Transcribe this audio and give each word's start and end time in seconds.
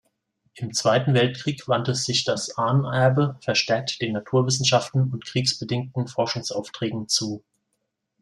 Im 0.55 0.73
Zweiten 0.73 1.13
Weltkrieg 1.13 1.67
wandte 1.67 1.93
sich 1.93 2.23
„Das 2.23 2.57
Ahnenerbe“ 2.57 3.37
verstärkt 3.39 4.01
den 4.01 4.13
Naturwissenschaften 4.13 5.11
und 5.13 5.25
kriegsbedingten 5.27 6.07
Forschungsaufträgen 6.07 7.07
zu. 7.07 7.43